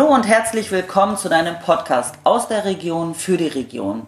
[0.00, 4.06] Hallo und herzlich willkommen zu deinem Podcast aus der Region für die Region.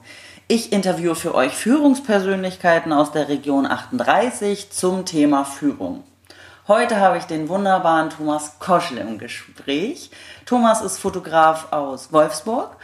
[0.48, 6.02] Ich interviewe für euch Führungspersönlichkeiten aus der Region 38 zum Thema Führung.
[6.68, 10.12] Heute habe ich den wunderbaren Thomas Koschel im Gespräch.
[10.46, 12.76] Thomas ist Fotograf aus Wolfsburg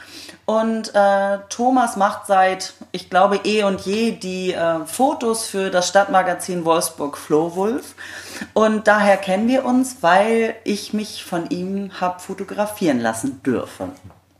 [0.46, 5.86] und äh, Thomas macht seit, ich glaube, eh und je die äh, Fotos für das
[5.86, 7.94] Stadtmagazin Wolfsburg Flohwulf.
[8.52, 13.92] Und daher kennen wir uns, weil ich mich von ihm habe fotografieren lassen dürfen.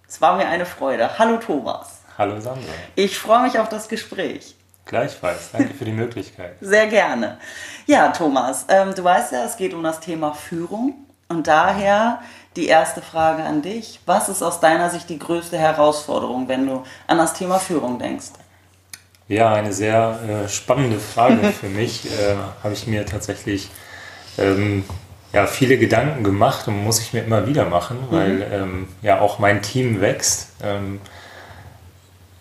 [0.08, 1.16] Es war mir eine Freude.
[1.16, 2.00] Hallo Thomas.
[2.18, 2.72] Hallo Sandra.
[2.96, 4.56] Ich freue mich auf das Gespräch.
[4.88, 6.56] Gleichfalls, danke für die Möglichkeit.
[6.62, 7.36] Sehr gerne.
[7.86, 10.94] Ja, Thomas, ähm, du weißt ja, es geht um das Thema Führung
[11.28, 12.20] und daher
[12.56, 14.00] die erste Frage an dich.
[14.06, 18.30] Was ist aus deiner Sicht die größte Herausforderung, wenn du an das Thema Führung denkst?
[19.28, 22.06] Ja, eine sehr äh, spannende Frage für mich.
[22.06, 23.68] Äh, Habe ich mir tatsächlich
[24.38, 24.84] ähm,
[25.34, 28.42] ja, viele Gedanken gemacht und muss ich mir immer wieder machen, weil mhm.
[28.52, 30.52] ähm, ja auch mein Team wächst.
[30.62, 31.00] Ähm,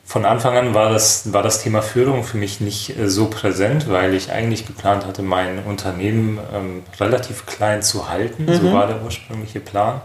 [0.07, 3.89] von Anfang an war das, war das Thema Führung für mich nicht äh, so präsent,
[3.89, 8.45] weil ich eigentlich geplant hatte, mein Unternehmen ähm, relativ klein zu halten.
[8.45, 8.53] Mhm.
[8.53, 9.99] So war der ursprüngliche Plan.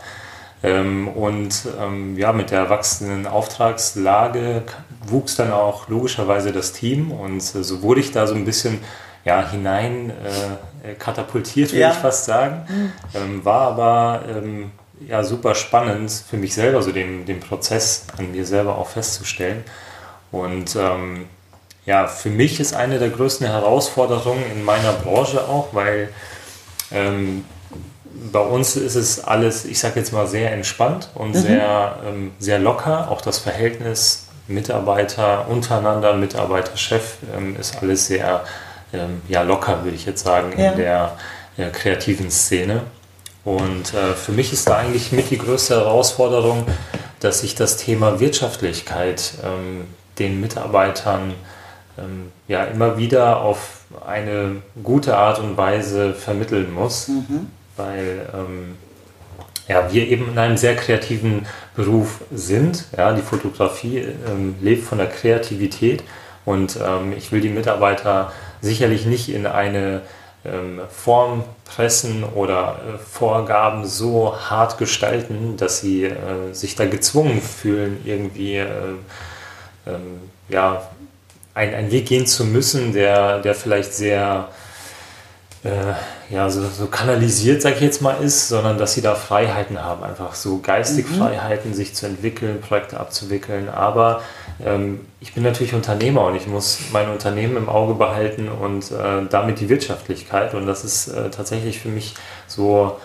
[0.65, 4.65] Ähm, und ähm, ja, mit der wachsenden Auftragslage
[5.07, 8.81] wuchs dann auch logischerweise das Team und äh, so wurde ich da so ein bisschen
[9.25, 11.91] ja, hinein äh, katapultiert, würde ja.
[11.93, 12.63] ich fast sagen.
[12.69, 12.93] Mhm.
[13.15, 14.73] Ähm, war aber ähm,
[15.09, 19.63] ja, super spannend für mich selber, so den, den Prozess an mir selber auch festzustellen.
[20.33, 21.27] Und ähm,
[21.87, 26.09] ja, für mich ist eine der größten Herausforderungen in meiner Branche auch, weil
[26.91, 27.45] ähm,
[28.33, 31.41] bei uns ist es alles, ich sage jetzt mal, sehr entspannt und mhm.
[31.41, 33.11] sehr, ähm, sehr locker.
[33.11, 38.45] Auch das Verhältnis Mitarbeiter untereinander, Mitarbeiter-Chef ähm, ist alles sehr
[38.93, 40.73] ähm, ja, locker, würde ich jetzt sagen, ja.
[40.73, 41.17] in der
[41.57, 42.83] äh, kreativen Szene.
[43.45, 46.67] Und äh, für mich ist da eigentlich mit die größte Herausforderung,
[47.21, 49.87] dass ich das Thema Wirtschaftlichkeit ähm,
[50.23, 51.35] den Mitarbeitern
[51.99, 57.49] ähm, ja immer wieder auf eine gute Art und Weise vermitteln muss, mhm.
[57.77, 58.77] weil ähm,
[59.69, 62.87] ja, wir eben in einem sehr kreativen Beruf sind.
[62.97, 66.03] Ja, die Fotografie ähm, lebt von der Kreativität
[66.45, 70.03] und ähm, ich will die Mitarbeiter sicherlich nicht in eine
[70.45, 77.41] ähm, Form pressen oder äh, Vorgaben so hart gestalten, dass sie äh, sich da gezwungen
[77.41, 78.69] fühlen, irgendwie äh,
[79.87, 80.83] ähm, ja,
[81.55, 84.49] ein, einen Weg gehen zu müssen, der, der vielleicht sehr
[85.65, 89.83] äh, ja, so, so kanalisiert, sag ich jetzt mal, ist, sondern dass sie da Freiheiten
[89.83, 91.19] haben, einfach so geistig mhm.
[91.19, 93.69] Freiheiten, sich zu entwickeln, Projekte abzuwickeln.
[93.69, 94.23] Aber
[94.65, 99.27] ähm, ich bin natürlich Unternehmer und ich muss mein Unternehmen im Auge behalten und äh,
[99.31, 100.55] damit die Wirtschaftlichkeit.
[100.55, 102.15] Und das ist äh, tatsächlich für mich
[102.49, 102.97] so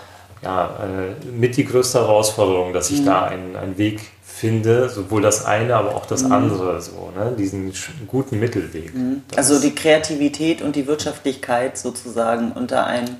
[0.42, 3.06] ja, äh, mit die größte Herausforderung, dass ich mhm.
[3.06, 4.00] da einen, einen Weg
[4.38, 6.32] finde, sowohl das eine, aber auch das mhm.
[6.32, 7.34] andere, so, ne?
[7.36, 7.74] diesen
[8.06, 8.94] guten Mittelweg.
[8.94, 9.24] Mhm.
[9.36, 13.18] Also die Kreativität und die Wirtschaftlichkeit sozusagen unter einen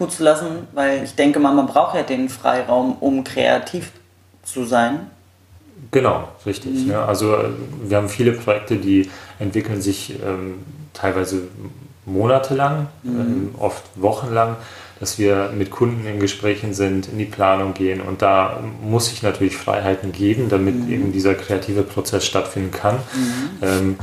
[0.00, 3.92] Hut zu lassen, weil ich denke mal, man braucht ja den Freiraum, um kreativ
[4.42, 5.06] zu sein.
[5.92, 6.72] Genau, richtig.
[6.72, 6.90] Mhm.
[6.90, 7.04] Ja.
[7.04, 7.36] Also
[7.84, 9.08] wir haben viele Projekte, die
[9.38, 10.54] entwickeln sich ähm,
[10.92, 11.42] teilweise
[12.04, 13.20] monatelang, mhm.
[13.20, 14.56] ähm, oft wochenlang
[15.00, 19.22] dass wir mit Kunden in Gesprächen sind, in die Planung gehen und da muss ich
[19.22, 20.92] natürlich Freiheiten geben, damit mhm.
[20.92, 22.96] eben dieser kreative Prozess stattfinden kann.
[22.96, 23.50] Mhm.
[23.62, 23.98] Ähm,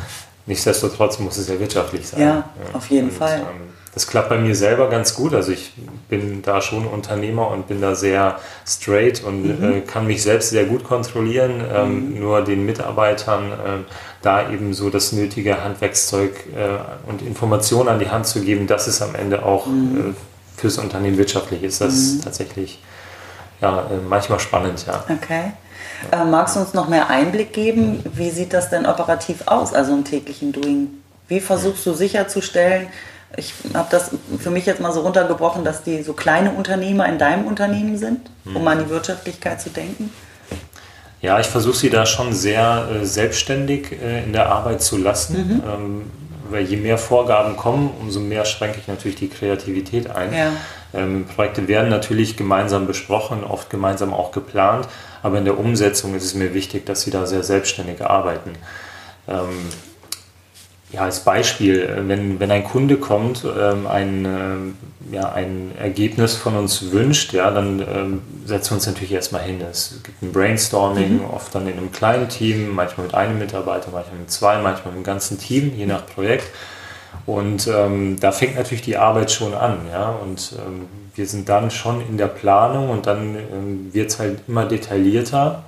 [0.46, 2.22] nichtsdestotrotz muss es ja wirtschaftlich sein.
[2.22, 2.44] Ja, ja.
[2.74, 3.40] auf jeden und, Fall.
[3.40, 5.34] Ähm, das klappt bei mir selber ganz gut.
[5.34, 5.72] Also ich
[6.10, 9.64] bin da schon Unternehmer und bin da sehr straight und mhm.
[9.64, 11.64] äh, kann mich selbst sehr gut kontrollieren.
[11.74, 12.20] Ähm, mhm.
[12.20, 13.56] Nur den Mitarbeitern äh,
[14.22, 18.88] da eben so das nötige Handwerkszeug äh, und Informationen an die Hand zu geben, dass
[18.88, 20.10] es am Ende auch mhm.
[20.10, 22.22] äh, fürs Unternehmen wirtschaftlich ist das mhm.
[22.22, 22.80] tatsächlich
[23.62, 25.04] ja, äh, manchmal spannend, ja.
[25.10, 25.54] Okay.
[26.12, 28.04] Äh, magst du uns noch mehr Einblick geben?
[28.14, 30.90] Wie sieht das denn operativ aus, also im täglichen Doing?
[31.28, 32.88] Wie versuchst du sicherzustellen,
[33.38, 37.18] ich habe das für mich jetzt mal so runtergebrochen, dass die so kleine Unternehmer in
[37.18, 38.68] deinem Unternehmen sind, um mhm.
[38.68, 40.12] an die Wirtschaftlichkeit zu denken?
[41.22, 45.36] Ja, ich versuche sie da schon sehr äh, selbstständig äh, in der Arbeit zu lassen.
[45.36, 45.64] Mhm.
[45.68, 46.12] Ähm,
[46.50, 50.34] weil je mehr Vorgaben kommen, umso mehr schränke ich natürlich die Kreativität ein.
[50.34, 50.52] Ja.
[50.94, 54.88] Ähm, Projekte werden natürlich gemeinsam besprochen, oft gemeinsam auch geplant,
[55.24, 58.54] aber in der Umsetzung ist es mir wichtig, dass sie da sehr selbstständig arbeiten.
[59.28, 59.70] Ähm,
[60.92, 66.56] ja, als Beispiel, wenn, wenn ein Kunde kommt, ähm, ein, äh, ja, ein Ergebnis von
[66.56, 69.62] uns wünscht, ja, dann ähm, setzen wir uns natürlich erstmal hin.
[69.70, 71.26] Es gibt ein Brainstorming, mhm.
[71.26, 74.96] oft dann in einem kleinen Team, manchmal mit einem Mitarbeiter, manchmal mit zwei, manchmal mit
[74.96, 76.46] einem ganzen Team, je nach Projekt.
[77.26, 79.80] Und ähm, da fängt natürlich die Arbeit schon an.
[79.92, 80.10] Ja?
[80.10, 80.86] Und ähm,
[81.16, 85.64] wir sind dann schon in der Planung und dann ähm, wird es halt immer detaillierter.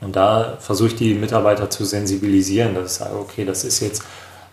[0.00, 4.02] Und da versuche ich die Mitarbeiter zu sensibilisieren, dass ich sage, okay, das ist jetzt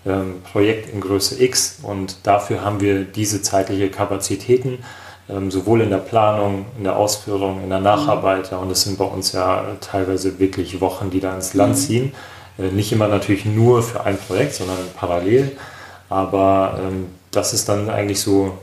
[0.05, 4.79] ähm, Projekt in Größe X und dafür haben wir diese zeitliche Kapazitäten,
[5.27, 8.51] ähm, sowohl in der Planung, in der Ausführung, in der Nacharbeit.
[8.51, 11.77] Und das sind bei uns ja teilweise wirklich Wochen, die da ins Land mhm.
[11.77, 12.13] ziehen.
[12.59, 15.53] Äh, nicht immer natürlich nur für ein Projekt, sondern parallel.
[16.09, 18.57] Aber ähm, das ist dann eigentlich so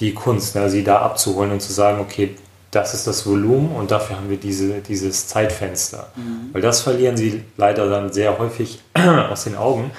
[0.00, 2.36] die Kunst, ne, sie da abzuholen und zu sagen, okay,
[2.70, 6.08] das ist das Volumen und dafür haben wir diese, dieses Zeitfenster.
[6.16, 6.50] Mhm.
[6.52, 8.80] Weil das verlieren sie leider dann sehr häufig
[9.30, 9.90] aus den Augen,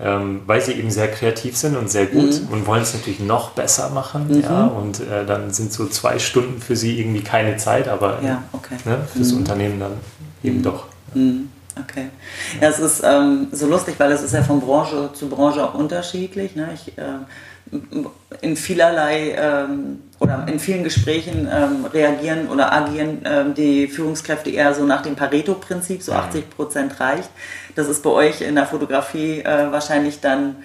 [0.00, 2.48] ähm, weil sie eben sehr kreativ sind und sehr gut mhm.
[2.52, 4.28] und wollen es natürlich noch besser machen.
[4.28, 4.40] Mhm.
[4.42, 8.42] Ja, und äh, dann sind so zwei Stunden für sie irgendwie keine Zeit, aber ja,
[8.52, 8.76] okay.
[8.84, 9.38] ne, fürs mhm.
[9.38, 9.92] Unternehmen dann
[10.42, 10.86] eben doch.
[11.14, 11.48] Mhm.
[11.80, 12.08] Okay.
[12.60, 15.74] Ja, es ist ähm, so lustig, weil es ist ja von Branche zu Branche auch
[15.74, 16.54] unterschiedlich.
[16.54, 16.68] Ne?
[16.72, 17.02] Ich, äh,
[18.40, 24.74] in vielerlei ähm, oder in vielen Gesprächen ähm, reagieren oder agieren ähm, die Führungskräfte eher
[24.74, 27.30] so nach dem Pareto-Prinzip, so 80 Prozent reicht.
[27.74, 30.56] Das ist bei euch in der Fotografie äh, wahrscheinlich dann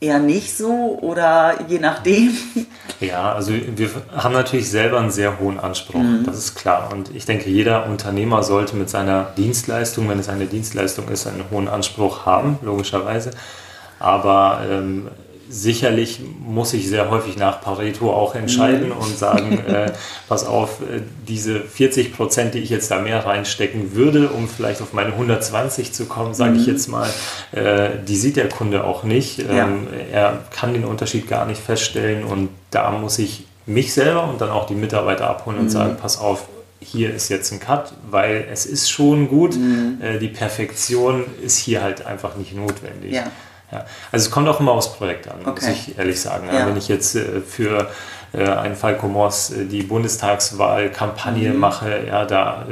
[0.00, 2.32] eher nicht so oder je nachdem?
[3.00, 6.24] Ja, also wir haben natürlich selber einen sehr hohen Anspruch, mhm.
[6.26, 6.90] das ist klar.
[6.92, 11.44] Und ich denke, jeder Unternehmer sollte mit seiner Dienstleistung, wenn es eine Dienstleistung ist, einen
[11.52, 13.30] hohen Anspruch haben, logischerweise.
[14.00, 15.06] Aber ähm,
[15.48, 18.96] sicherlich muss ich sehr häufig nach Pareto auch entscheiden mhm.
[18.96, 19.92] und sagen, äh,
[20.28, 24.82] pass auf, äh, diese 40 Prozent, die ich jetzt da mehr reinstecken würde, um vielleicht
[24.82, 26.60] auf meine 120 zu kommen, sage mhm.
[26.60, 27.08] ich jetzt mal,
[27.52, 29.40] äh, die sieht der Kunde auch nicht.
[29.40, 30.18] Ähm, ja.
[30.18, 34.50] Er kann den Unterschied gar nicht feststellen und da muss ich mich selber und dann
[34.50, 35.70] auch die Mitarbeiter abholen und mhm.
[35.70, 36.46] sagen, pass auf,
[36.80, 39.98] hier ist jetzt ein Cut, weil es ist schon gut, mhm.
[40.00, 43.12] äh, die Perfektion ist hier halt einfach nicht notwendig.
[43.12, 43.30] Ja.
[43.70, 43.84] Ja.
[44.12, 45.50] Also es kommt auch immer aufs Projekt an, okay.
[45.50, 46.48] muss ich ehrlich sagen.
[46.52, 46.66] Ja.
[46.66, 47.90] Wenn ich jetzt äh, für
[48.32, 51.58] äh, einen Falco Moss äh, die Bundestagswahlkampagne mhm.
[51.58, 52.66] mache, ja, da,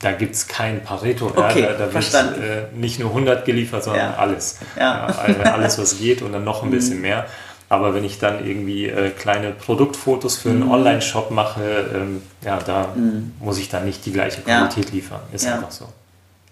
[0.00, 1.26] da gibt es kein Pareto.
[1.34, 4.16] Okay, ja, da, da wird nicht nur 100 geliefert, sondern ja.
[4.18, 4.58] alles.
[4.78, 5.06] Ja.
[5.44, 6.74] alles, was geht und dann noch ein mhm.
[6.74, 7.26] bisschen mehr.
[7.70, 10.70] Aber wenn ich dann irgendwie äh, kleine Produktfotos für einen mhm.
[10.70, 11.62] Online-Shop mache,
[11.94, 13.32] ähm, ja, da mhm.
[13.40, 15.20] muss ich dann nicht die gleiche Qualität liefern.
[15.32, 15.88] Ist einfach so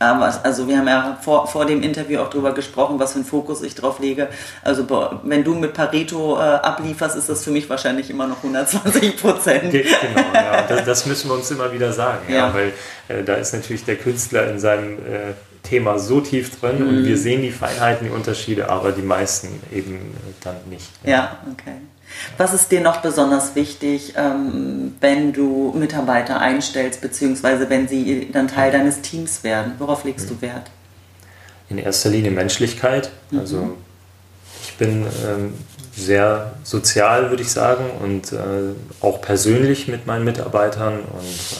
[0.03, 3.63] also wir haben ja vor, vor dem Interview auch darüber gesprochen, was für einen Fokus
[3.63, 4.29] ich drauf lege.
[4.63, 4.87] Also
[5.25, 9.71] wenn du mit Pareto äh, ablieferst, ist das für mich wahrscheinlich immer noch 120 Prozent.
[9.71, 9.87] Genau,
[10.35, 10.63] ja.
[10.69, 12.49] das, das, müssen wir uns immer wieder sagen, ja.
[12.49, 12.73] ja weil
[13.09, 15.33] äh, da ist natürlich der Künstler in seinem äh,
[15.63, 16.89] Thema so tief drin mhm.
[16.89, 20.91] und wir sehen die Feinheiten, die Unterschiede, aber die meisten eben dann nicht.
[21.05, 21.77] Ja, ja okay.
[22.37, 28.49] Was ist dir noch besonders wichtig, ähm, wenn du Mitarbeiter einstellst, beziehungsweise wenn sie dann
[28.49, 29.75] Teil deines Teams werden?
[29.79, 30.71] Worauf legst du Wert?
[31.69, 33.11] In erster Linie Menschlichkeit.
[33.31, 33.39] Mhm.
[33.39, 33.77] Also
[34.63, 35.55] ich bin ähm,
[35.95, 38.37] sehr sozial, würde ich sagen, und äh,
[39.01, 41.01] auch persönlich mit meinen Mitarbeitern.
[41.01, 41.59] Und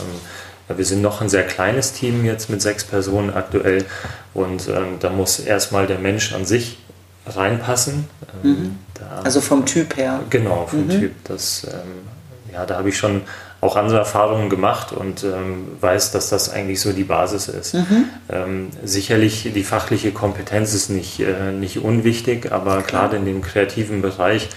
[0.71, 3.85] ähm, wir sind noch ein sehr kleines Team jetzt mit sechs Personen aktuell.
[4.33, 4.71] Und
[5.01, 6.79] da muss erstmal der Mensch an sich
[7.27, 8.07] reinpassen.
[8.45, 8.79] Ähm, mhm.
[9.25, 10.21] Also vom Typ her.
[10.31, 10.91] Genau, vom mhm.
[10.91, 11.13] Typ.
[11.25, 13.23] Das, ähm, ja, da habe ich schon
[13.61, 17.75] auch andere Erfahrungen gemacht und ähm, weiß, dass das eigentlich so die Basis ist.
[17.75, 18.05] Mhm.
[18.29, 24.03] Ähm, sicherlich die fachliche Kompetenz ist nicht, äh, nicht unwichtig, aber gerade in dem kreativen
[24.03, 24.49] Bereich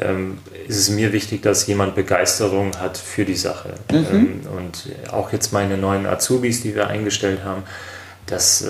[0.00, 3.74] ähm, ist es mir wichtig, dass jemand Begeisterung hat für die Sache.
[3.92, 4.06] Mhm.
[4.10, 7.62] Ähm, und auch jetzt meine neuen Azubis, die wir eingestellt haben,
[8.26, 8.64] dass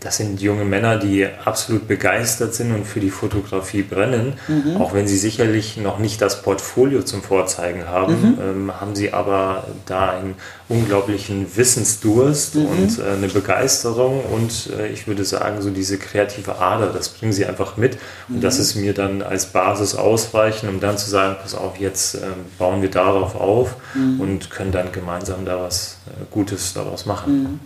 [0.00, 4.34] das sind junge Männer, die absolut begeistert sind und für die Fotografie brennen.
[4.46, 4.76] Mhm.
[4.76, 8.38] Auch wenn sie sicherlich noch nicht das Portfolio zum Vorzeigen haben, mhm.
[8.40, 10.36] ähm, haben sie aber da einen
[10.68, 12.66] unglaublichen Wissensdurst mhm.
[12.66, 17.32] und äh, eine Begeisterung und äh, ich würde sagen, so diese kreative Ader, das bringen
[17.32, 17.98] sie einfach mit.
[18.28, 18.60] Und das mhm.
[18.60, 22.20] ist mir dann als Basis ausreichend, um dann zu sagen, pass auf, jetzt äh,
[22.58, 24.20] bauen wir darauf auf mhm.
[24.20, 27.60] und können dann gemeinsam da was äh, Gutes daraus machen.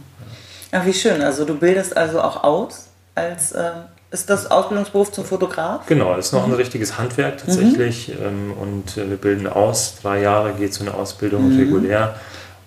[0.72, 0.78] Mhm.
[0.78, 1.22] Ja, wie schön.
[1.22, 3.70] Also du bildest also auch aus als äh,
[4.10, 5.86] ist das Ausbildungsberuf zum Fotograf?
[5.86, 6.52] Genau, ist noch mhm.
[6.52, 8.08] ein richtiges Handwerk tatsächlich.
[8.08, 8.52] Mhm.
[8.52, 9.96] Und äh, wir bilden aus.
[10.02, 11.58] Drei Jahre geht so eine Ausbildung mhm.
[11.58, 12.14] regulär.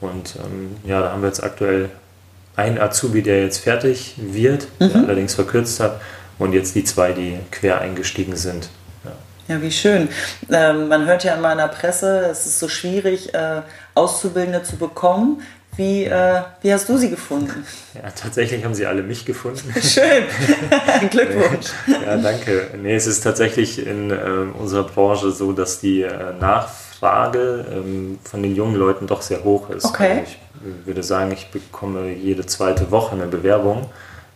[0.01, 1.89] Und ähm, ja, da haben wir jetzt aktuell
[2.55, 5.05] einen Azubi, der jetzt fertig wird, der mhm.
[5.05, 6.01] allerdings verkürzt hat.
[6.37, 8.69] Und jetzt die zwei, die quer eingestiegen sind.
[9.47, 10.09] Ja, wie schön.
[10.51, 13.61] Ähm, man hört ja immer in der Presse, es ist so schwierig, äh,
[13.93, 15.43] Auszubildende zu bekommen.
[15.77, 17.65] Wie, äh, wie hast du sie gefunden?
[17.93, 19.73] Ja, tatsächlich haben sie alle mich gefunden.
[19.81, 20.23] Schön.
[21.09, 21.67] Glückwunsch.
[21.87, 22.69] ja, danke.
[22.81, 24.15] Nee, es ist tatsächlich in äh,
[24.57, 29.69] unserer Branche so, dass die äh, Nachfrage ähm, von den jungen Leuten doch sehr hoch
[29.69, 29.85] ist.
[29.85, 30.19] Okay.
[30.19, 33.89] Also ich würde sagen, ich bekomme jede zweite Woche eine Bewerbung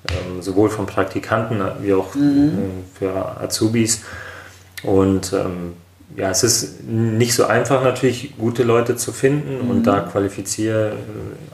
[0.07, 2.83] ähm, sowohl von Praktikanten wie auch mhm.
[2.95, 4.03] äh, für Azubis.
[4.83, 5.73] Und ähm,
[6.15, 9.71] ja, es ist nicht so einfach natürlich, gute Leute zu finden mhm.
[9.71, 10.93] und da qualifiziere,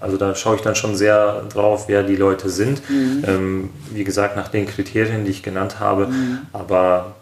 [0.02, 2.82] also da schaue ich dann schon sehr drauf, wer die Leute sind.
[2.90, 3.24] Mhm.
[3.28, 6.08] Ähm, wie gesagt, nach den Kriterien, die ich genannt habe.
[6.08, 6.40] Mhm.
[6.54, 7.16] Aber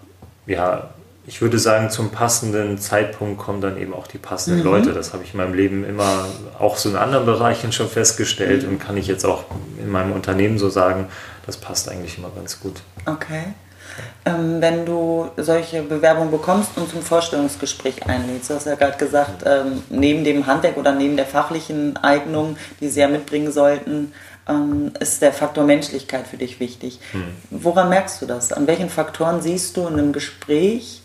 [0.45, 0.89] ja,
[1.25, 4.65] ich würde sagen, zum passenden Zeitpunkt kommen dann eben auch die passenden mhm.
[4.65, 4.93] Leute.
[4.93, 6.25] Das habe ich in meinem Leben immer
[6.59, 8.73] auch so in anderen Bereichen schon festgestellt mhm.
[8.73, 9.45] und kann ich jetzt auch
[9.79, 11.07] in meinem Unternehmen so sagen,
[11.45, 12.81] das passt eigentlich immer ganz gut.
[13.05, 13.53] Okay.
[14.25, 19.43] Ähm, wenn du solche Bewerbungen bekommst und zum Vorstellungsgespräch einlädst, du hast ja gerade gesagt,
[19.45, 24.13] ähm, neben dem Handwerk oder neben der fachlichen Eignung, die sie ja mitbringen sollten,
[24.47, 26.99] ähm, ist der Faktor Menschlichkeit für dich wichtig.
[27.11, 27.23] Hm.
[27.49, 28.51] Woran merkst du das?
[28.53, 31.01] An welchen Faktoren siehst du in einem Gespräch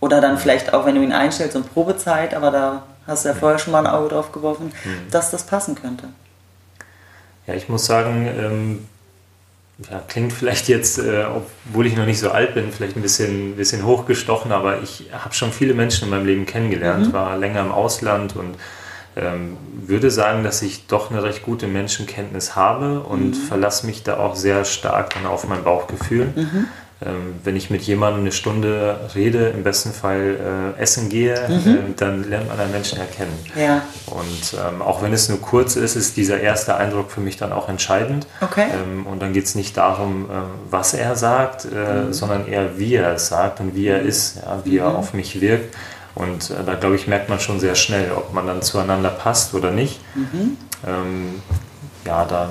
[0.00, 3.34] oder dann vielleicht auch, wenn du ihn einstellst, in Probezeit, aber da hast du ja
[3.34, 5.10] vorher schon mal ein Auge drauf geworfen, hm.
[5.10, 6.08] dass das passen könnte?
[7.46, 8.88] Ja, ich muss sagen, ähm,
[9.90, 13.56] ja, klingt vielleicht jetzt, äh, obwohl ich noch nicht so alt bin, vielleicht ein bisschen,
[13.56, 17.12] bisschen hochgestochen, aber ich habe schon viele Menschen in meinem Leben kennengelernt, mhm.
[17.12, 18.56] war länger im Ausland und
[19.16, 23.34] ähm, würde sagen, dass ich doch eine recht gute Menschenkenntnis habe und mhm.
[23.34, 26.32] verlasse mich da auch sehr stark dann auf mein Bauchgefühl.
[26.34, 26.66] Mhm.
[27.04, 31.70] Ähm, wenn ich mit jemandem eine Stunde rede, im besten Fall äh, essen gehe, mhm.
[31.70, 33.32] äh, dann lernt man einen Menschen erkennen.
[33.56, 33.82] Ja.
[34.06, 37.52] Und ähm, auch wenn es nur kurz ist, ist dieser erste Eindruck für mich dann
[37.52, 38.26] auch entscheidend.
[38.40, 38.66] Okay.
[38.72, 40.34] Ähm, und dann geht es nicht darum, äh,
[40.70, 42.12] was er sagt, äh, mhm.
[42.12, 44.08] sondern eher, wie er es sagt und wie er mhm.
[44.08, 44.96] ist, ja, wie er mhm.
[44.96, 45.74] auf mich wirkt.
[46.14, 49.54] Und äh, da, glaube ich, merkt man schon sehr schnell, ob man dann zueinander passt
[49.54, 50.00] oder nicht.
[50.14, 50.56] Mhm.
[50.86, 51.42] Ähm,
[52.04, 52.50] ja, da,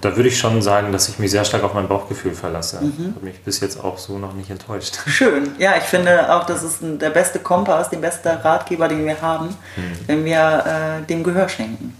[0.00, 2.80] da würde ich schon sagen, dass ich mich sehr stark auf mein Bauchgefühl verlasse.
[2.80, 3.14] Mhm.
[3.16, 4.98] Habe mich bis jetzt auch so noch nicht enttäuscht.
[5.06, 5.50] Schön.
[5.58, 9.20] Ja, ich finde auch, das ist ein, der beste Kompass, der beste Ratgeber, den wir
[9.20, 9.82] haben, mhm.
[10.06, 11.96] wenn wir äh, dem Gehör schenken.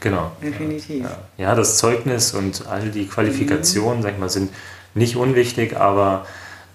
[0.00, 0.32] Genau.
[0.42, 1.04] Definitiv.
[1.04, 1.44] Ja.
[1.48, 1.54] ja.
[1.54, 4.02] das Zeugnis und all die Qualifikationen, mhm.
[4.02, 4.50] sag ich mal, sind
[4.94, 6.26] nicht unwichtig, aber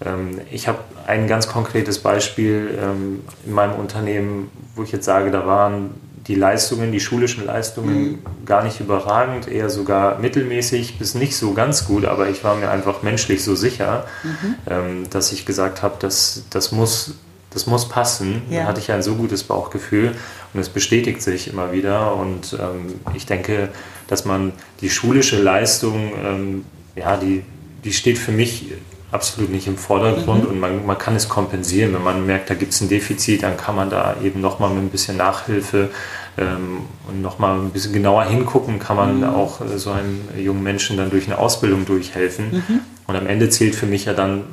[0.04, 5.30] ähm, ich habe ein ganz konkretes Beispiel ähm, in meinem Unternehmen, wo ich jetzt sage,
[5.30, 5.94] da waren
[6.30, 8.18] die Leistungen, die schulischen Leistungen mhm.
[8.46, 12.70] gar nicht überragend, eher sogar mittelmäßig bis nicht so ganz gut, aber ich war mir
[12.70, 14.54] einfach menschlich so sicher, mhm.
[14.68, 17.14] ähm, dass ich gesagt habe, das, das, muss,
[17.50, 18.42] das muss passen.
[18.48, 18.60] Ja.
[18.60, 20.14] Da hatte ich ein so gutes Bauchgefühl
[20.54, 23.70] und es bestätigt sich immer wieder und ähm, ich denke,
[24.06, 27.42] dass man die schulische Leistung, ähm, ja, die,
[27.82, 28.66] die steht für mich
[29.12, 30.50] absolut nicht im Vordergrund mhm.
[30.50, 31.94] und man, man kann es kompensieren.
[31.94, 34.84] Wenn man merkt, da gibt es ein Defizit, dann kann man da eben nochmal mit
[34.84, 35.90] ein bisschen Nachhilfe
[36.36, 39.24] und nochmal ein bisschen genauer hingucken, kann man mhm.
[39.24, 42.52] auch äh, so einem jungen Menschen dann durch eine Ausbildung durchhelfen.
[42.52, 42.80] Mhm.
[43.06, 44.44] Und am Ende zählt für mich ja dann,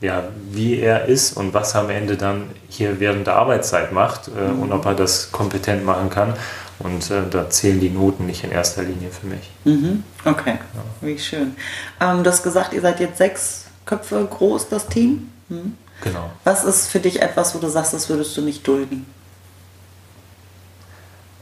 [0.00, 4.28] ja, wie er ist und was er am Ende dann hier während der Arbeitszeit macht
[4.28, 4.62] äh, mhm.
[4.62, 6.34] und ob er das kompetent machen kann.
[6.78, 9.50] Und äh, da zählen die Noten nicht in erster Linie für mich.
[9.64, 10.04] Mhm.
[10.24, 10.82] Okay, ja.
[11.00, 11.56] wie schön.
[12.00, 15.28] Ähm, du hast gesagt, ihr seid jetzt sechs Köpfe groß, das Team.
[15.48, 15.74] Hm?
[16.02, 16.30] Genau.
[16.44, 19.06] Was ist für dich etwas, wo du sagst, das würdest du nicht dulden?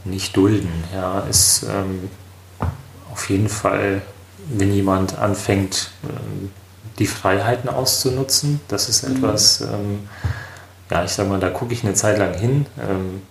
[0.08, 2.08] Nicht dulden, ja, ist ähm,
[3.12, 4.02] auf jeden Fall,
[4.48, 6.50] wenn jemand anfängt, ähm,
[6.98, 8.60] die Freiheiten auszunutzen.
[8.68, 9.16] Das ist mhm.
[9.16, 10.08] etwas, ähm,
[10.90, 12.66] ja, ich sag mal, da gucke ich eine Zeit lang hin.
[12.80, 13.22] Ähm,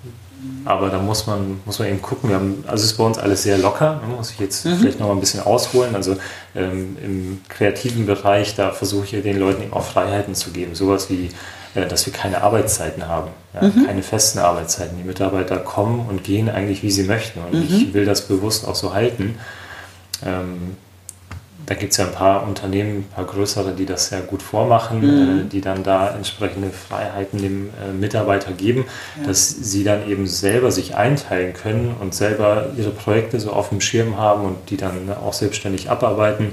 [0.66, 2.30] aber da muss man, muss man eben gucken.
[2.30, 4.78] Wir haben, also es ist bei uns alles sehr locker, ne, muss ich jetzt mhm.
[4.78, 5.96] vielleicht noch mal ein bisschen ausholen.
[5.96, 6.18] Also
[6.56, 10.76] ähm, im kreativen Bereich, da versuche ich den Leuten eben auch Freiheiten zu geben.
[10.76, 11.30] Sowas wie,
[11.84, 13.86] dass wir keine Arbeitszeiten haben, ja, mhm.
[13.86, 14.98] keine festen Arbeitszeiten.
[14.98, 17.42] Die Mitarbeiter kommen und gehen eigentlich, wie sie möchten.
[17.42, 17.64] Und mhm.
[17.64, 19.38] ich will das bewusst auch so halten.
[20.26, 20.78] Ähm,
[21.66, 25.00] da gibt es ja ein paar Unternehmen, ein paar größere, die das sehr gut vormachen,
[25.02, 25.40] mhm.
[25.40, 28.86] äh, die dann da entsprechende Freiheiten dem äh, Mitarbeiter geben,
[29.20, 29.28] ja.
[29.28, 33.82] dass sie dann eben selber sich einteilen können und selber ihre Projekte so auf dem
[33.82, 36.52] Schirm haben und die dann auch selbstständig abarbeiten.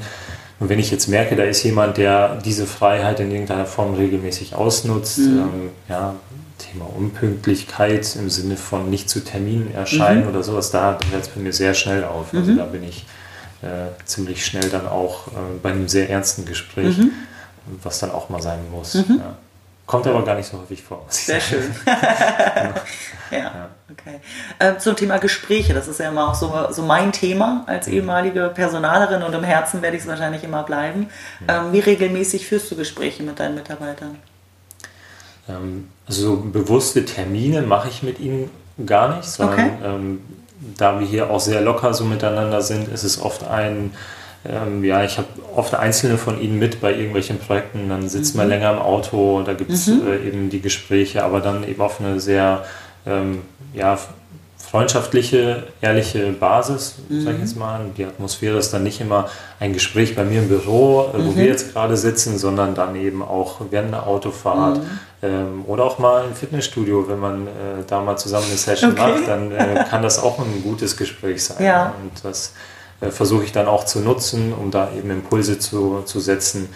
[0.61, 4.55] Und wenn ich jetzt merke, da ist jemand, der diese Freiheit in irgendeiner Form regelmäßig
[4.55, 5.39] ausnutzt, mhm.
[5.39, 6.15] ähm, ja,
[6.59, 10.29] Thema Unpünktlichkeit im Sinne von nicht zu Terminen erscheinen mhm.
[10.29, 12.33] oder sowas, da hört es bei mir sehr schnell auf.
[12.33, 12.59] Also mhm.
[12.59, 13.05] da bin ich
[13.63, 15.31] äh, ziemlich schnell dann auch äh,
[15.63, 17.13] bei einem sehr ernsten Gespräch, mhm.
[17.83, 18.95] was dann auch mal sein muss.
[18.95, 19.19] Mhm.
[19.19, 19.37] Ja.
[19.87, 21.05] Kommt aber gar nicht so häufig vor.
[21.09, 21.75] Sehr schön.
[21.87, 24.21] ja, ja, okay.
[24.59, 27.95] Äh, zum Thema Gespräche, das ist ja immer auch so, so mein Thema als mhm.
[27.95, 31.09] ehemalige Personalerin und im Herzen werde ich es wahrscheinlich immer bleiben.
[31.41, 31.47] Mhm.
[31.49, 34.19] Ähm, wie regelmäßig führst du Gespräche mit deinen Mitarbeitern?
[35.49, 38.51] Ähm, also bewusste Termine mache ich mit ihnen
[38.87, 39.73] gar nicht, sondern okay.
[39.85, 40.21] ähm,
[40.77, 43.93] da wir hier auch sehr locker so miteinander sind, ist es oft ein,
[44.49, 48.41] ähm, ja, ich habe oft einzelne von ihnen mit bei irgendwelchen Projekten, dann sitzt mhm.
[48.41, 50.03] man länger im Auto, da gibt es mhm.
[50.07, 52.65] äh, eben die Gespräche, aber dann eben auf eine sehr
[53.07, 53.99] ähm, ja,
[54.73, 57.21] freundschaftliche, ehrliche Basis, mhm.
[57.21, 57.81] sag ich jetzt mal.
[57.97, 59.29] Die Atmosphäre ist dann nicht immer
[59.61, 61.37] ein Gespräch bei mir im Büro, äh, wo mhm.
[61.37, 64.99] wir jetzt gerade sitzen, sondern dann eben auch während einer Autofahrt mhm.
[65.23, 67.51] ähm, oder auch mal im Fitnessstudio, wenn man äh,
[67.87, 69.13] da mal zusammen eine Session okay.
[69.13, 71.63] macht, dann äh, kann das auch ein gutes Gespräch sein.
[71.65, 71.95] Ja.
[72.03, 72.55] Und das
[73.03, 76.71] äh, versuche ich dann auch zu nutzen, um da eben Impulse zu, zu setzen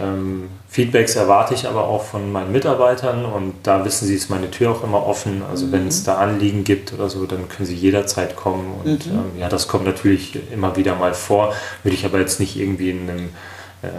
[0.00, 4.50] ähm, Feedbacks erwarte ich aber auch von meinen Mitarbeitern und da wissen sie, ist meine
[4.50, 5.42] Tür auch immer offen.
[5.48, 5.72] Also mhm.
[5.72, 8.80] wenn es da Anliegen gibt oder so, dann können sie jederzeit kommen.
[8.82, 9.12] Und mhm.
[9.12, 11.54] ähm, ja, das kommt natürlich immer wieder mal vor.
[11.82, 13.28] Würde ich aber jetzt nicht irgendwie in einem,
[13.82, 13.90] ähm,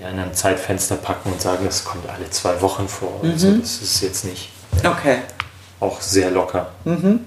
[0.00, 3.20] ja, in einem Zeitfenster packen und sagen, das kommt alle zwei Wochen vor.
[3.22, 3.30] Mhm.
[3.30, 4.50] Also das ist jetzt nicht.
[4.84, 5.20] Okay.
[5.80, 6.72] Auch sehr locker.
[6.84, 7.20] Mhm.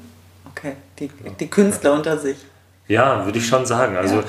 [0.51, 1.09] Okay, die,
[1.39, 2.37] die Künstler unter sich.
[2.87, 3.95] Ja, würde ich schon sagen.
[3.95, 4.23] Also ja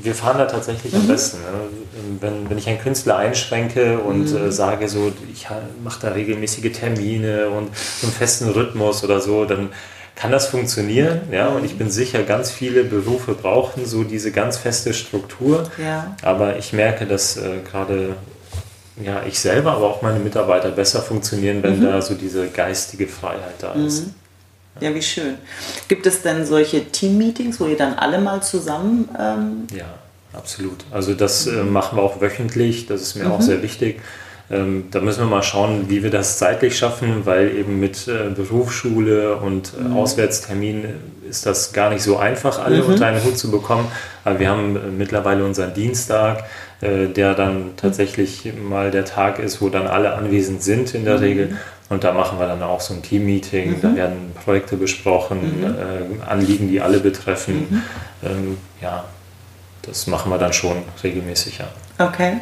[0.00, 1.00] wir fahren da tatsächlich mhm.
[1.00, 1.38] am besten.
[1.38, 2.18] Ne?
[2.20, 4.48] Wenn, wenn ich einen Künstler einschränke und mhm.
[4.48, 5.46] äh, sage, so, ich
[5.82, 7.70] mache da regelmäßige Termine und
[8.02, 9.70] einen festen Rhythmus oder so, dann
[10.14, 11.22] kann das funktionieren.
[11.30, 11.48] Ja?
[11.48, 15.70] Und ich bin sicher, ganz viele Berufe brauchen so diese ganz feste Struktur.
[15.82, 16.16] Ja.
[16.22, 18.16] Aber ich merke, dass äh, gerade
[19.02, 21.84] ja, ich selber, aber auch meine Mitarbeiter besser funktionieren, wenn mhm.
[21.84, 24.06] da so diese geistige Freiheit da ist.
[24.06, 24.14] Mhm.
[24.80, 25.36] Ja, wie schön.
[25.88, 29.08] Gibt es denn solche Team-Meetings, wo ihr dann alle mal zusammen.
[29.18, 29.94] Ähm ja,
[30.32, 30.84] absolut.
[30.90, 33.32] Also das äh, machen wir auch wöchentlich, das ist mir mhm.
[33.32, 34.00] auch sehr wichtig.
[34.50, 38.28] Ähm, da müssen wir mal schauen, wie wir das zeitlich schaffen, weil eben mit äh,
[38.34, 39.96] Berufsschule und äh, mhm.
[39.96, 40.84] Auswärtstermin
[41.28, 42.90] ist das gar nicht so einfach, alle mhm.
[42.90, 43.86] unter einen Hut zu bekommen.
[44.24, 46.44] Aber wir haben äh, mittlerweile unseren Dienstag,
[46.82, 51.16] äh, der dann tatsächlich mal der Tag ist, wo dann alle anwesend sind in der
[51.16, 51.22] mhm.
[51.22, 51.56] Regel.
[51.92, 53.80] Und da machen wir dann auch so ein Team-Meeting, mhm.
[53.82, 56.22] da werden Projekte besprochen, mhm.
[56.22, 57.66] äh, Anliegen, die alle betreffen.
[57.68, 57.82] Mhm.
[58.24, 59.04] Ähm, ja,
[59.82, 61.68] das machen wir dann schon regelmäßig, ja.
[61.98, 62.40] Okay.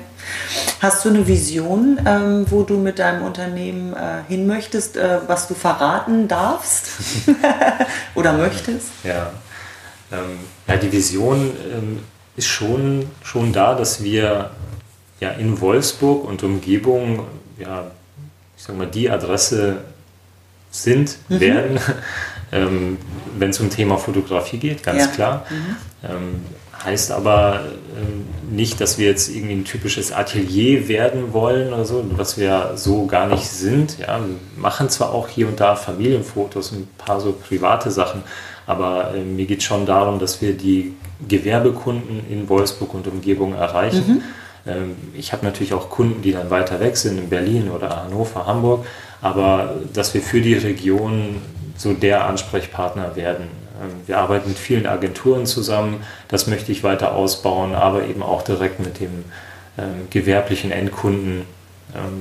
[0.80, 5.48] Hast du eine Vision, ähm, wo du mit deinem Unternehmen äh, hin möchtest, äh, was
[5.48, 6.86] du verraten darfst
[8.14, 8.86] oder möchtest?
[9.02, 9.32] Ja,
[10.12, 10.38] ähm,
[10.68, 11.98] ja die Vision ähm,
[12.36, 14.50] ist schon, schon da, dass wir
[15.18, 17.26] ja in Wolfsburg und Umgebung
[17.58, 17.90] ja,
[18.60, 19.78] ich sag mal, die Adresse
[20.70, 21.40] sind, mhm.
[21.40, 21.80] werden,
[22.52, 22.98] ähm,
[23.38, 25.06] wenn es um Thema Fotografie geht, ganz ja.
[25.06, 25.46] klar.
[25.48, 25.76] Mhm.
[26.04, 26.40] Ähm,
[26.84, 27.60] heißt aber
[27.96, 32.72] ähm, nicht, dass wir jetzt irgendwie ein typisches Atelier werden wollen oder so, was wir
[32.76, 33.98] so gar nicht sind.
[33.98, 38.22] Ja, wir machen zwar auch hier und da Familienfotos, ein paar so private Sachen,
[38.66, 40.94] aber äh, mir geht es schon darum, dass wir die
[41.26, 44.04] Gewerbekunden in Wolfsburg und Umgebung erreichen.
[44.06, 44.22] Mhm
[45.14, 48.86] ich habe natürlich auch Kunden, die dann weiter weg sind, in Berlin oder Hannover, Hamburg,
[49.22, 51.40] aber dass wir für die Region
[51.76, 53.48] so der Ansprechpartner werden.
[53.82, 58.42] Ähm, wir arbeiten mit vielen Agenturen zusammen, das möchte ich weiter ausbauen, aber eben auch
[58.42, 59.24] direkt mit dem
[59.78, 61.42] ähm, gewerblichen Endkunden,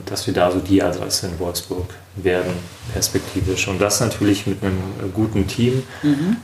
[0.08, 2.54] dass wir da so die Adresse in Wolfsburg werden,
[2.92, 3.68] perspektivisch.
[3.68, 4.82] Und das natürlich mit einem
[5.14, 5.84] guten Team.
[6.02, 6.38] Mhm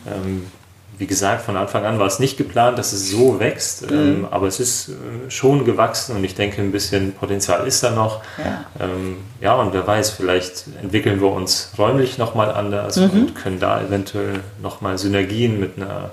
[0.98, 3.98] wie gesagt, von Anfang an war es nicht geplant, dass es so wächst, mhm.
[3.98, 7.92] ähm, aber es ist äh, schon gewachsen und ich denke, ein bisschen Potenzial ist da
[7.92, 8.22] noch.
[8.38, 13.10] Ja, ähm, ja und wer weiß, vielleicht entwickeln wir uns räumlich nochmal anders mhm.
[13.12, 16.12] und können da eventuell nochmal Synergien mit einer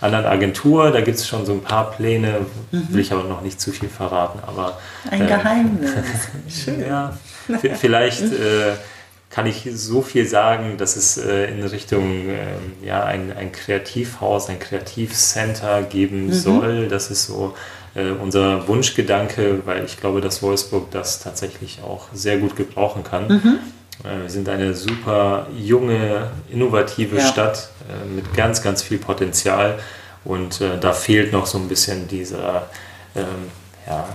[0.00, 0.90] anderen Agentur.
[0.90, 2.86] Da gibt es schon so ein paar Pläne, mhm.
[2.90, 4.40] will ich aber noch nicht zu viel verraten.
[4.46, 4.78] Aber,
[5.10, 5.90] ein äh, Geheimnis.
[6.64, 6.80] Schön.
[6.80, 7.12] ja,
[7.76, 8.22] vielleicht.
[8.22, 8.74] Äh,
[9.30, 14.48] kann ich so viel sagen, dass es äh, in Richtung äh, ja, ein, ein Kreativhaus,
[14.48, 16.32] ein Kreativcenter geben mhm.
[16.32, 16.88] soll.
[16.88, 17.54] Das ist so
[17.94, 23.28] äh, unser Wunschgedanke, weil ich glaube, dass Wolfsburg das tatsächlich auch sehr gut gebrauchen kann.
[23.28, 23.58] Mhm.
[24.04, 27.26] Äh, wir sind eine super junge, innovative ja.
[27.26, 29.78] Stadt äh, mit ganz, ganz viel Potenzial
[30.24, 32.68] und äh, da fehlt noch so ein bisschen dieser
[33.14, 33.50] ähm,
[33.88, 34.06] ja,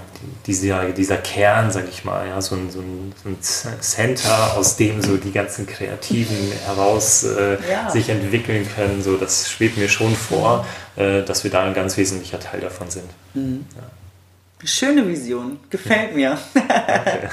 [0.45, 4.75] dieser, dieser Kern, sag ich mal, ja, so ein, so, ein, so ein Center, aus
[4.75, 7.89] dem so die ganzen Kreativen heraus äh, ja.
[7.89, 11.97] sich entwickeln können, so das schwebt mir schon vor, äh, dass wir da ein ganz
[11.97, 13.09] wesentlicher Teil davon sind.
[13.33, 13.65] Mhm.
[13.75, 14.67] Ja.
[14.67, 16.37] Schöne Vision, gefällt mir.
[16.53, 17.29] Okay,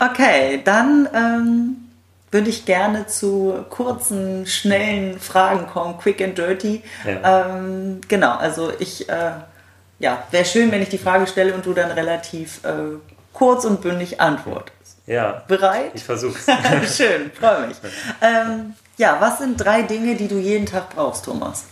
[0.10, 1.76] okay dann ähm,
[2.30, 6.82] würde ich gerne zu kurzen, schnellen Fragen kommen, quick and dirty.
[7.06, 7.46] Ja.
[7.56, 9.32] Ähm, genau, also ich äh,
[10.02, 12.98] ja, wäre schön, wenn ich die Frage stelle und du dann relativ äh,
[13.32, 14.96] kurz und bündig antwortest.
[15.06, 15.44] Ja.
[15.46, 15.92] Bereit?
[15.94, 16.96] Ich versuche es.
[16.96, 17.76] schön, freue mich.
[18.20, 21.66] Ähm, ja, was sind drei Dinge, die du jeden Tag brauchst, Thomas?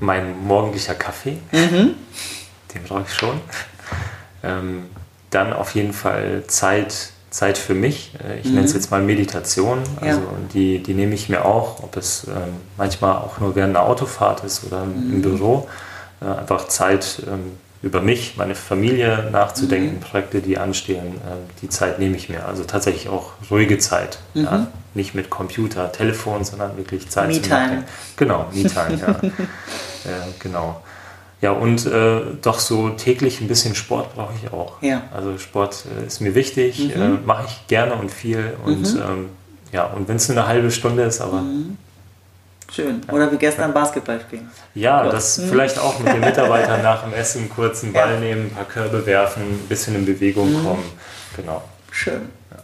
[0.00, 1.38] Mein morgendlicher Kaffee.
[1.52, 1.94] Mhm.
[2.74, 3.40] Den brauche ich schon.
[4.42, 4.90] Ähm,
[5.30, 8.12] dann auf jeden Fall Zeit, Zeit für mich.
[8.28, 8.54] Äh, ich mhm.
[8.54, 9.84] nenne es jetzt mal Meditation.
[10.00, 10.26] Also ja.
[10.52, 14.42] die, die nehme ich mir auch, ob es ähm, manchmal auch nur während einer Autofahrt
[14.42, 15.14] ist oder mhm.
[15.14, 15.68] im Büro.
[16.20, 17.52] Äh, einfach Zeit ähm,
[17.82, 20.00] über mich, meine Familie nachzudenken, mhm.
[20.00, 22.46] Projekte, die anstehen, äh, die Zeit nehme ich mir.
[22.46, 24.18] Also tatsächlich auch ruhige Zeit.
[24.34, 24.44] Mhm.
[24.44, 24.66] Ja?
[24.94, 27.84] Nicht mit Computer, Telefon, sondern wirklich Zeit Me Nachdenken.
[28.16, 29.08] Genau, Me-Time, ja.
[29.28, 30.80] äh, genau.
[31.42, 34.80] Ja, und äh, doch so täglich ein bisschen Sport brauche ich auch.
[34.80, 35.02] Ja.
[35.14, 37.02] Also Sport äh, ist mir wichtig, mhm.
[37.02, 38.54] Äh, mache ich gerne und viel.
[38.64, 39.00] Und mhm.
[39.00, 39.28] ähm,
[39.70, 41.76] ja, und wenn es nur eine halbe Stunde ist, aber mhm.
[42.72, 43.00] Schön.
[43.10, 44.50] Oder wie gestern Basketball spielen.
[44.74, 45.12] Ja, Gott.
[45.12, 48.20] das vielleicht auch mit den Mitarbeitern nach dem Essen einen Ball ja.
[48.20, 50.64] nehmen, ein paar Körbe werfen, ein bisschen in Bewegung mhm.
[50.64, 50.84] kommen.
[51.36, 51.62] Genau.
[51.90, 52.28] Schön.
[52.50, 52.56] Ja.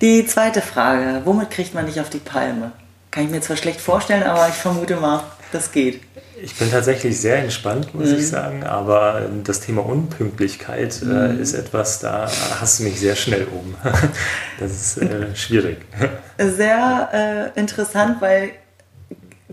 [0.00, 2.72] Die zweite Frage: Womit kriegt man dich auf die Palme?
[3.10, 6.02] Kann ich mir zwar schlecht vorstellen, aber ich vermute mal, das geht.
[6.42, 8.16] Ich bin tatsächlich sehr entspannt, muss mhm.
[8.16, 11.40] ich sagen, aber das Thema Unpünktlichkeit äh, mhm.
[11.40, 13.74] ist etwas, da hast du mich sehr schnell oben.
[14.60, 15.78] das ist äh, schwierig.
[16.36, 18.50] Sehr äh, interessant, weil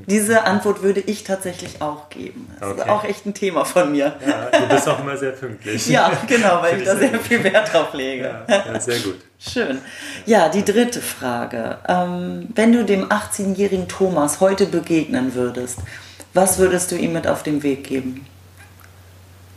[0.07, 2.47] diese Antwort würde ich tatsächlich auch geben.
[2.59, 2.81] Das okay.
[2.81, 4.15] ist auch echt ein Thema von mir.
[4.25, 5.87] Ja, du bist auch immer sehr pünktlich.
[5.87, 8.43] ja, genau, weil ich da sehr, viel Wert drauf lege.
[8.47, 9.19] Ja, ja, sehr gut.
[9.39, 9.79] Schön.
[10.25, 11.77] Ja, die dritte Frage.
[11.87, 15.79] Ähm, wenn du dem 18-jährigen Thomas heute begegnen würdest,
[16.33, 18.25] was würdest du ihm mit auf den Weg geben?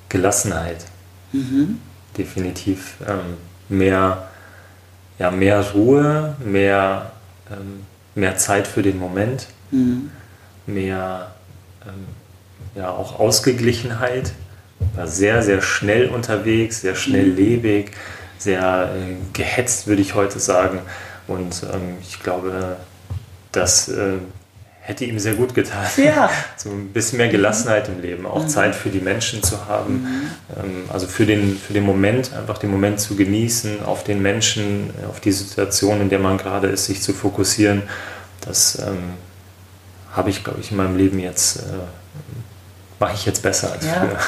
[0.09, 0.85] Gelassenheit.
[1.33, 1.81] Mhm.
[2.17, 2.95] Definitiv.
[3.07, 3.37] Ähm,
[3.69, 4.29] mehr,
[5.19, 7.13] ja, mehr Ruhe, mehr,
[7.51, 9.47] ähm, mehr Zeit für den Moment.
[9.71, 10.11] Mhm
[10.67, 11.33] mehr
[11.85, 12.07] ähm,
[12.75, 14.33] ja, auch Ausgeglichenheit.
[14.95, 17.93] War sehr, sehr schnell unterwegs, sehr schnelllebig,
[18.39, 20.81] sehr äh, gehetzt, würde ich heute sagen.
[21.27, 22.77] Und ähm, ich glaube,
[23.53, 24.19] das äh,
[24.81, 25.87] hätte ihm sehr gut getan.
[25.97, 26.31] Ja.
[26.57, 28.49] so ein bisschen mehr Gelassenheit im Leben, auch mhm.
[28.49, 30.03] Zeit für die Menschen zu haben.
[30.03, 30.31] Mhm.
[30.57, 34.91] Ähm, also für den, für den Moment, einfach den Moment zu genießen, auf den Menschen,
[35.09, 37.83] auf die Situation, in der man gerade ist, sich zu fokussieren.
[38.43, 39.15] Das ähm,
[40.17, 41.61] habe ich, glaube ich, in meinem Leben jetzt, äh,
[42.99, 43.93] mache ich jetzt besser als ja.
[43.93, 44.19] früher.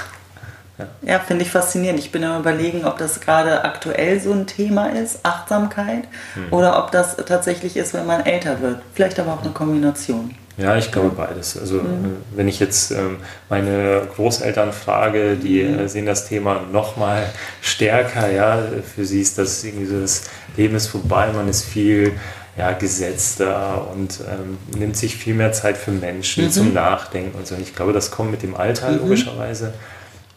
[0.79, 1.99] Ja, ja finde ich faszinierend.
[1.99, 6.53] Ich bin am überlegen, ob das gerade aktuell so ein Thema ist, Achtsamkeit, hm.
[6.53, 8.81] oder ob das tatsächlich ist, wenn man älter wird.
[8.95, 10.35] Vielleicht aber auch eine Kombination.
[10.59, 11.57] Ja, ich glaube beides.
[11.57, 12.05] Also mhm.
[12.05, 15.79] Äh, wenn ich jetzt ähm, meine Großeltern frage, die mhm.
[15.79, 17.27] äh, sehen das Thema noch mal
[17.63, 18.29] stärker.
[18.31, 18.59] Ja,
[18.95, 20.25] für sie ist das irgendwie so, das
[20.57, 22.13] Leben ist vorbei, man ist viel
[22.59, 26.51] ja, gesetzter und ähm, nimmt sich viel mehr Zeit für Menschen mhm.
[26.51, 27.55] zum Nachdenken und so.
[27.55, 28.99] Und ich glaube, das kommt mit dem Alter mhm.
[28.99, 29.73] logischerweise.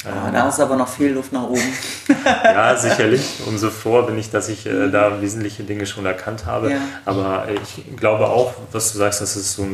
[0.05, 1.61] Ah, ähm, da ist aber noch viel Luft nach oben.
[2.43, 3.39] ja, sicherlich.
[3.47, 6.71] Umso froh bin ich, dass ich äh, da wesentliche Dinge schon erkannt habe.
[6.71, 6.77] Ja.
[7.05, 9.67] Aber ich glaube auch, was du sagst, dass es so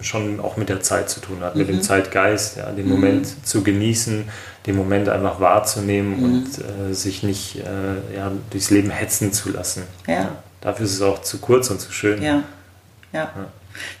[0.00, 1.60] schon auch mit der Zeit zu tun hat, mhm.
[1.60, 1.82] mit dem mhm.
[1.82, 2.92] Zeitgeist, ja, den mhm.
[2.92, 4.28] Moment zu genießen,
[4.66, 6.24] den Moment einfach wahrzunehmen mhm.
[6.24, 9.84] und äh, sich nicht äh, ja, durchs Leben hetzen zu lassen.
[10.06, 10.30] Ja.
[10.62, 12.22] Dafür ist es auch zu kurz und zu schön.
[12.22, 12.42] Ja.
[13.12, 13.30] ja.
[13.34, 13.48] ja.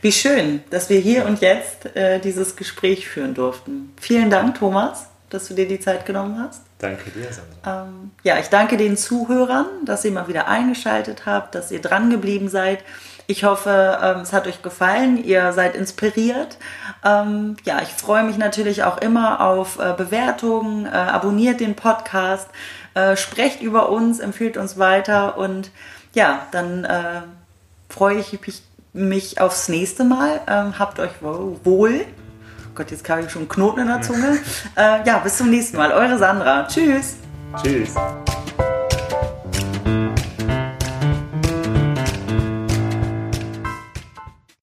[0.00, 3.92] Wie schön, dass wir hier und jetzt äh, dieses Gespräch führen durften.
[4.00, 6.62] Vielen Dank, Thomas, dass du dir die Zeit genommen hast.
[6.78, 7.86] Danke dir, Sandra.
[7.86, 12.10] Ähm, ja, ich danke den Zuhörern, dass ihr mal wieder eingeschaltet habt, dass ihr dran
[12.10, 12.80] geblieben seid.
[13.28, 16.58] Ich hoffe, ähm, es hat euch gefallen, ihr seid inspiriert.
[17.04, 20.86] Ähm, ja, ich freue mich natürlich auch immer auf äh, Bewertungen.
[20.86, 22.48] Äh, abonniert den Podcast,
[22.94, 25.70] äh, sprecht über uns, empfiehlt uns weiter und
[26.14, 27.22] ja, dann äh,
[27.88, 30.40] freue ich mich, mich, aufs nächste Mal.
[30.46, 32.04] Ähm, habt euch wohl.
[32.04, 34.38] Oh Gott, jetzt habe ich schon einen Knoten in der Zunge.
[34.76, 35.92] äh, ja, bis zum nächsten Mal.
[35.92, 36.66] Eure Sandra.
[36.66, 37.16] Tschüss.
[37.62, 37.94] Tschüss.